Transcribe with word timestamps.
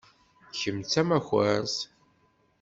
Kemm 0.59 0.77
d 0.81 0.85
tamakart. 0.91 1.77